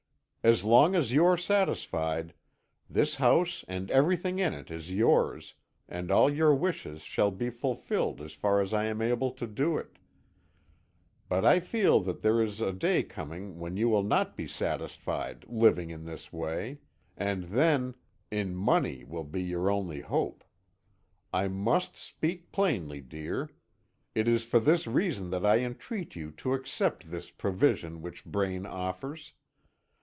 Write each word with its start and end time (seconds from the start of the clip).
As 0.43 0.63
long 0.63 0.95
as 0.95 1.11
you 1.11 1.23
are 1.25 1.37
satisfied, 1.37 2.33
this 2.89 3.17
house 3.17 3.63
and 3.67 3.91
everything 3.91 4.39
in 4.39 4.55
it 4.55 4.71
is 4.71 4.91
yours, 4.91 5.53
and 5.87 6.09
all 6.09 6.31
your 6.33 6.55
wishes 6.55 7.03
shall 7.03 7.29
be 7.29 7.51
fulfilled 7.51 8.17
so 8.17 8.27
far 8.27 8.59
as 8.59 8.73
I 8.73 8.85
am 8.85 9.03
able 9.03 9.29
to 9.33 9.45
do 9.45 9.77
it; 9.77 9.99
but 11.29 11.45
I 11.45 11.59
feel 11.59 11.99
that 11.99 12.23
there 12.23 12.41
is 12.41 12.59
a 12.59 12.73
day 12.73 13.03
coming 13.03 13.59
when 13.59 13.77
you 13.77 13.87
will 13.87 14.01
not 14.01 14.35
be 14.35 14.47
satisfied, 14.47 15.45
living 15.47 15.91
in 15.91 16.05
this 16.05 16.33
way; 16.33 16.79
and 17.15 17.43
then 17.43 17.93
in 18.31 18.55
money 18.55 19.03
will 19.03 19.23
be 19.25 19.43
your 19.43 19.69
only 19.69 19.99
hope. 20.01 20.43
I 21.31 21.49
must 21.49 21.97
speak 21.97 22.51
plainly, 22.51 22.99
dear. 22.99 23.51
It 24.15 24.27
is 24.27 24.43
for 24.43 24.59
this 24.59 24.87
reason 24.87 25.29
that 25.29 25.45
I 25.45 25.59
entreat 25.59 26.15
you 26.15 26.31
to 26.31 26.55
accept 26.55 27.11
this 27.11 27.29
provision 27.29 28.01
which 28.01 28.25
Braine 28.25 28.65
offers. 28.65 29.33